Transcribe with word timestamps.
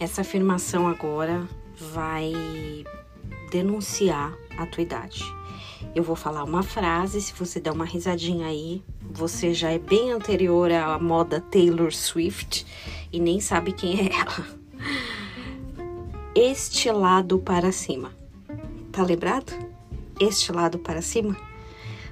Essa 0.00 0.20
afirmação 0.20 0.86
agora 0.86 1.48
vai 1.76 2.32
denunciar 3.50 4.32
a 4.56 4.64
tua 4.64 4.84
idade. 4.84 5.24
Eu 5.92 6.04
vou 6.04 6.14
falar 6.14 6.44
uma 6.44 6.62
frase, 6.62 7.20
se 7.20 7.32
você 7.32 7.58
der 7.58 7.72
uma 7.72 7.84
risadinha 7.84 8.46
aí, 8.46 8.80
você 9.02 9.52
já 9.52 9.72
é 9.72 9.78
bem 9.78 10.12
anterior 10.12 10.70
à 10.70 10.96
moda 11.00 11.40
Taylor 11.40 11.92
Swift 11.92 12.64
e 13.12 13.18
nem 13.18 13.40
sabe 13.40 13.72
quem 13.72 14.06
é 14.06 14.12
ela. 14.14 14.46
Este 16.32 16.92
lado 16.92 17.40
para 17.40 17.72
cima. 17.72 18.12
Tá 18.92 19.02
lembrado? 19.02 19.52
Este 20.20 20.52
lado 20.52 20.78
para 20.78 21.02
cima? 21.02 21.36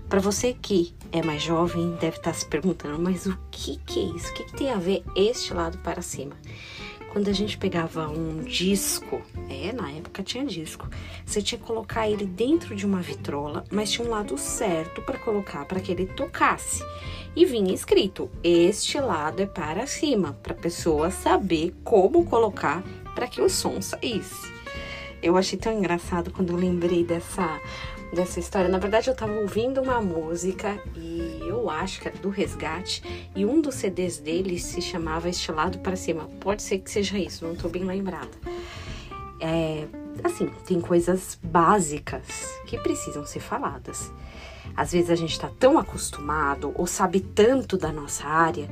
Para 0.08 0.18
você 0.18 0.52
que 0.60 0.92
é 1.12 1.22
mais 1.22 1.40
jovem, 1.40 1.96
deve 2.00 2.16
estar 2.16 2.32
se 2.32 2.46
perguntando, 2.46 2.98
mas 2.98 3.26
o 3.26 3.38
que, 3.50 3.76
que 3.78 4.00
é 4.00 4.16
isso? 4.16 4.30
O 4.30 4.34
que, 4.34 4.44
que 4.44 4.56
tem 4.56 4.72
a 4.72 4.76
ver 4.76 5.04
este 5.14 5.54
lado 5.54 5.78
para 5.78 6.02
cima? 6.02 6.34
Quando 7.16 7.30
a 7.30 7.32
gente 7.32 7.56
pegava 7.56 8.06
um 8.08 8.42
disco, 8.42 9.22
é, 9.48 9.72
na 9.72 9.90
época 9.90 10.22
tinha 10.22 10.44
disco, 10.44 10.86
você 11.24 11.40
tinha 11.40 11.58
que 11.58 11.64
colocar 11.64 12.06
ele 12.06 12.26
dentro 12.26 12.76
de 12.76 12.84
uma 12.84 13.00
vitrola, 13.00 13.64
mas 13.70 13.90
tinha 13.90 14.06
um 14.06 14.10
lado 14.10 14.36
certo 14.36 15.00
para 15.00 15.16
colocar 15.16 15.64
para 15.64 15.80
que 15.80 15.90
ele 15.90 16.04
tocasse. 16.04 16.84
E 17.34 17.46
vinha 17.46 17.72
escrito: 17.72 18.30
este 18.44 19.00
lado 19.00 19.40
é 19.40 19.46
para 19.46 19.86
cima, 19.86 20.34
para 20.42 20.52
a 20.52 20.58
pessoa 20.58 21.10
saber 21.10 21.74
como 21.82 22.26
colocar 22.26 22.84
para 23.14 23.26
que 23.26 23.40
o 23.40 23.48
som 23.48 23.80
saísse. 23.80 24.52
Eu 25.22 25.38
achei 25.38 25.58
tão 25.58 25.72
engraçado 25.72 26.30
quando 26.30 26.50
eu 26.50 26.56
lembrei 26.56 27.02
dessa 27.02 27.58
dessa 28.12 28.40
história. 28.40 28.68
Na 28.68 28.78
verdade, 28.78 29.08
eu 29.08 29.12
estava 29.12 29.32
ouvindo 29.32 29.80
uma 29.80 30.00
música 30.00 30.80
e 30.94 31.38
eu 31.46 31.68
acho 31.68 32.00
que 32.00 32.08
era 32.08 32.18
do 32.18 32.28
Resgate 32.28 33.02
e 33.34 33.44
um 33.44 33.60
dos 33.60 33.74
CDs 33.76 34.18
dele 34.18 34.58
se 34.58 34.80
chamava 34.80 35.28
Estilado 35.28 35.78
para 35.78 35.96
Cima. 35.96 36.28
Pode 36.40 36.62
ser 36.62 36.78
que 36.78 36.90
seja 36.90 37.18
isso, 37.18 37.44
não 37.44 37.54
estou 37.54 37.70
bem 37.70 37.84
lembrada. 37.84 38.30
É, 39.40 39.86
assim, 40.24 40.50
tem 40.66 40.80
coisas 40.80 41.38
básicas 41.42 42.58
que 42.66 42.78
precisam 42.78 43.26
ser 43.26 43.40
faladas. 43.40 44.10
Às 44.76 44.92
vezes 44.92 45.10
a 45.10 45.14
gente 45.14 45.32
está 45.32 45.50
tão 45.58 45.78
acostumado 45.78 46.72
ou 46.74 46.86
sabe 46.86 47.20
tanto 47.20 47.76
da 47.76 47.92
nossa 47.92 48.26
área 48.26 48.68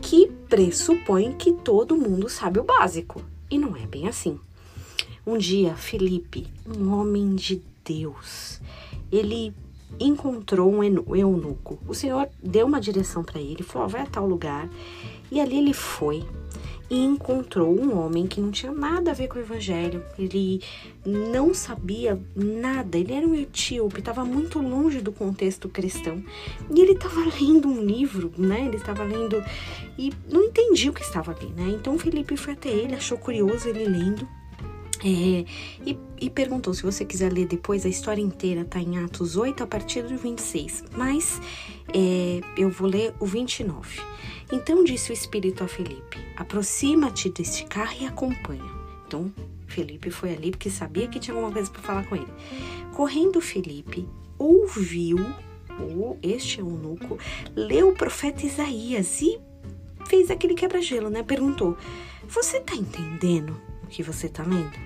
que 0.00 0.30
pressupõe 0.48 1.32
que 1.32 1.52
todo 1.52 1.96
mundo 1.96 2.28
sabe 2.28 2.60
o 2.60 2.64
básico. 2.64 3.22
E 3.50 3.58
não 3.58 3.76
é 3.76 3.86
bem 3.86 4.08
assim. 4.08 4.38
Um 5.26 5.36
dia, 5.36 5.74
Felipe, 5.74 6.46
um 6.66 6.92
homem 6.92 7.34
de 7.34 7.62
Deus, 7.88 8.60
ele 9.10 9.54
encontrou 9.98 10.70
um 10.70 10.84
eunuco. 10.84 11.78
O 11.88 11.94
Senhor 11.94 12.28
deu 12.42 12.66
uma 12.66 12.80
direção 12.80 13.24
para 13.24 13.40
ele, 13.40 13.62
falou: 13.62 13.88
vai 13.88 14.02
a 14.02 14.06
tal 14.06 14.26
lugar. 14.26 14.68
E 15.30 15.40
ali 15.40 15.58
ele 15.58 15.74
foi 15.74 16.24
e 16.90 17.04
encontrou 17.04 17.78
um 17.78 17.98
homem 17.98 18.26
que 18.26 18.40
não 18.40 18.50
tinha 18.50 18.72
nada 18.72 19.10
a 19.10 19.14
ver 19.14 19.28
com 19.28 19.38
o 19.38 19.42
evangelho. 19.42 20.02
Ele 20.18 20.62
não 21.04 21.52
sabia 21.52 22.18
nada, 22.34 22.96
ele 22.96 23.12
era 23.12 23.26
um 23.26 23.34
etíope, 23.34 23.98
estava 24.00 24.24
muito 24.24 24.58
longe 24.58 25.00
do 25.00 25.12
contexto 25.12 25.68
cristão. 25.68 26.22
E 26.74 26.80
ele 26.80 26.92
estava 26.92 27.20
lendo 27.40 27.68
um 27.68 27.84
livro, 27.84 28.32
né? 28.38 28.66
Ele 28.66 28.76
estava 28.76 29.02
lendo 29.02 29.42
e 29.98 30.12
não 30.30 30.44
entendia 30.44 30.90
o 30.90 30.94
que 30.94 31.02
estava 31.02 31.32
ali, 31.32 31.48
né? 31.48 31.68
Então 31.74 31.98
Felipe 31.98 32.36
foi 32.36 32.54
até 32.54 32.70
ele, 32.70 32.94
achou 32.94 33.18
curioso 33.18 33.68
ele 33.68 33.84
lendo. 33.84 34.26
É, 35.04 35.44
e, 35.86 35.98
e, 36.20 36.28
perguntou 36.28 36.74
se 36.74 36.82
você 36.82 37.04
quiser 37.04 37.32
ler 37.32 37.46
depois, 37.46 37.86
a 37.86 37.88
história 37.88 38.20
inteira 38.20 38.62
está 38.62 38.80
em 38.80 38.98
Atos 38.98 39.36
8 39.36 39.62
a 39.62 39.66
partir 39.66 40.02
do 40.02 40.16
26, 40.16 40.84
mas 40.96 41.40
é, 41.94 42.40
eu 42.56 42.68
vou 42.68 42.88
ler 42.88 43.14
o 43.20 43.26
29. 43.26 44.00
Então 44.50 44.82
disse 44.82 45.10
o 45.10 45.14
Espírito 45.14 45.62
a 45.62 45.68
Felipe: 45.68 46.18
aproxima-te 46.36 47.28
deste 47.28 47.64
carro 47.64 47.94
e 48.00 48.06
acompanha. 48.06 48.78
Então 49.06 49.32
Felipe 49.68 50.10
foi 50.10 50.32
ali 50.34 50.50
porque 50.50 50.70
sabia 50.70 51.06
que 51.06 51.20
tinha 51.20 51.34
alguma 51.34 51.52
coisa 51.52 51.70
para 51.70 51.82
falar 51.82 52.06
com 52.08 52.16
ele. 52.16 52.32
Correndo 52.94 53.40
Felipe 53.40 54.08
ouviu 54.36 55.18
o 55.78 56.16
este 56.22 56.58
eunuco 56.58 57.18
leu 57.54 57.90
o 57.90 57.94
profeta 57.94 58.44
Isaías 58.44 59.20
e 59.22 59.38
fez 60.06 60.30
aquele 60.30 60.54
quebra-gelo, 60.54 61.08
né? 61.08 61.22
Perguntou: 61.22 61.76
Você 62.26 62.56
está 62.56 62.74
entendendo 62.74 63.67
que 63.88 64.02
você 64.02 64.26
está 64.26 64.42
lendo? 64.42 64.78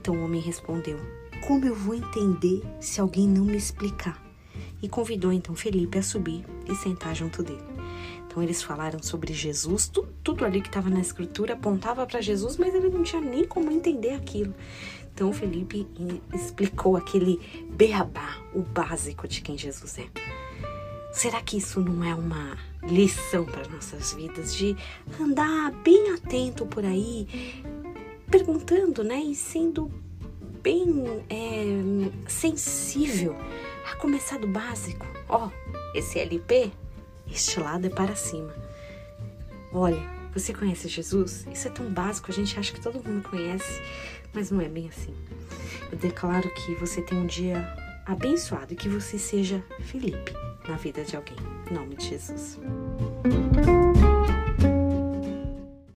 Então 0.00 0.14
o 0.14 0.24
homem 0.24 0.40
respondeu: 0.40 0.98
Como 1.46 1.64
eu 1.64 1.74
vou 1.74 1.94
entender 1.94 2.62
se 2.80 3.00
alguém 3.00 3.26
não 3.26 3.44
me 3.44 3.56
explicar? 3.56 4.22
E 4.82 4.88
convidou 4.88 5.32
então 5.32 5.54
Felipe 5.54 5.98
a 5.98 6.02
subir 6.02 6.44
e 6.68 6.74
sentar 6.74 7.14
junto 7.14 7.42
dele. 7.42 7.62
Então 8.26 8.42
eles 8.42 8.62
falaram 8.62 9.02
sobre 9.02 9.34
Jesus, 9.34 9.88
tudo, 9.88 10.08
tudo 10.24 10.44
ali 10.44 10.60
que 10.60 10.68
estava 10.68 10.88
na 10.88 11.00
escritura 11.00 11.52
apontava 11.52 12.06
para 12.06 12.20
Jesus, 12.20 12.56
mas 12.56 12.74
ele 12.74 12.88
não 12.88 13.02
tinha 13.02 13.20
nem 13.20 13.44
como 13.44 13.70
entender 13.70 14.14
aquilo. 14.14 14.54
Então 15.14 15.32
Felipe 15.32 15.86
explicou 16.32 16.96
aquele 16.96 17.38
beabá, 17.70 18.38
o 18.54 18.62
básico 18.62 19.28
de 19.28 19.42
quem 19.42 19.58
Jesus 19.58 19.98
é. 19.98 20.06
Será 21.12 21.42
que 21.42 21.58
isso 21.58 21.78
não 21.80 22.02
é 22.02 22.14
uma 22.14 22.56
lição 22.82 23.44
para 23.44 23.68
nossas 23.68 24.14
vidas 24.14 24.54
de 24.54 24.74
andar 25.20 25.70
bem 25.84 26.14
atento 26.14 26.64
por 26.64 26.84
aí, 26.86 27.62
perguntando, 28.32 29.04
né? 29.04 29.18
E 29.18 29.34
sendo 29.34 29.92
bem 30.62 31.22
é, 31.28 32.30
sensível 32.30 33.36
a 33.92 33.96
começar 33.96 34.38
do 34.38 34.48
básico. 34.48 35.06
Ó, 35.28 35.48
oh, 35.48 35.96
esse 35.96 36.18
LP, 36.18 36.72
este 37.30 37.60
lado 37.60 37.86
é 37.86 37.90
para 37.90 38.16
cima. 38.16 38.54
Olha, 39.70 40.02
você 40.34 40.54
conhece 40.54 40.88
Jesus? 40.88 41.46
Isso 41.52 41.68
é 41.68 41.70
tão 41.70 41.92
básico, 41.92 42.30
a 42.30 42.34
gente 42.34 42.58
acha 42.58 42.72
que 42.72 42.80
todo 42.80 43.06
mundo 43.06 43.28
conhece, 43.28 43.82
mas 44.32 44.50
não 44.50 44.62
é 44.62 44.68
bem 44.68 44.88
assim. 44.88 45.14
Eu 45.90 45.98
declaro 45.98 46.48
que 46.54 46.74
você 46.76 47.02
tem 47.02 47.18
um 47.18 47.26
dia 47.26 47.68
abençoado 48.06 48.72
e 48.72 48.76
que 48.76 48.88
você 48.88 49.18
seja 49.18 49.62
Felipe 49.80 50.32
na 50.66 50.76
vida 50.76 51.04
de 51.04 51.16
alguém. 51.16 51.36
Em 51.70 51.74
nome 51.74 51.96
de 51.96 52.08
Jesus. 52.08 52.58